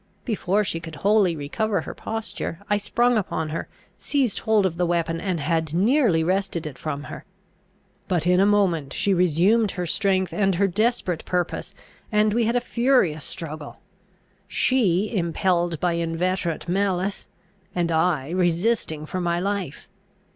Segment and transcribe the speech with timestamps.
[0.25, 3.67] Before she could wholly recover her posture, I sprung upon her,
[3.99, 7.23] seized hold of the weapon, and had nearly wrested it from her.
[8.07, 11.75] But in a moment she resumed her strength and her desperate purpose,
[12.11, 13.77] and we had a furious struggle
[14.47, 17.27] she impelled by inveterate malice,
[17.75, 19.87] and I resisting for my life.